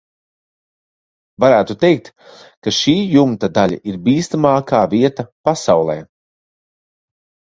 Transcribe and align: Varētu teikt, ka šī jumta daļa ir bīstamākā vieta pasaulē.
Varētu 1.43 1.75
teikt, 1.83 2.07
ka 2.67 2.71
šī 2.79 2.95
jumta 3.11 3.49
daļa 3.59 3.77
ir 3.91 3.99
bīstamākā 4.07 4.79
vieta 4.95 5.27
pasaulē. 5.49 5.99